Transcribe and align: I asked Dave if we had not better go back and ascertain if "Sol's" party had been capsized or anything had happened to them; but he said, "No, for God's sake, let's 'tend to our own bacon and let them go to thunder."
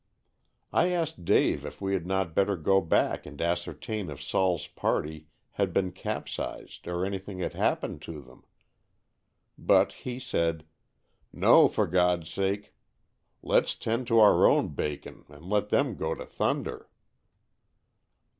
I 0.73 0.87
asked 0.89 1.25
Dave 1.25 1.63
if 1.63 1.79
we 1.79 1.93
had 1.93 2.07
not 2.07 2.33
better 2.33 2.57
go 2.57 2.81
back 2.81 3.27
and 3.27 3.39
ascertain 3.39 4.09
if 4.09 4.19
"Sol's" 4.19 4.65
party 4.65 5.27
had 5.51 5.73
been 5.73 5.91
capsized 5.91 6.87
or 6.87 7.05
anything 7.05 7.37
had 7.37 7.53
happened 7.53 8.01
to 8.01 8.19
them; 8.19 8.43
but 9.59 9.93
he 9.93 10.17
said, 10.19 10.65
"No, 11.31 11.67
for 11.67 11.85
God's 11.85 12.31
sake, 12.31 12.73
let's 13.43 13.75
'tend 13.75 14.07
to 14.07 14.19
our 14.19 14.47
own 14.47 14.69
bacon 14.69 15.23
and 15.29 15.45
let 15.47 15.69
them 15.69 15.95
go 15.95 16.15
to 16.15 16.25
thunder." 16.25 16.89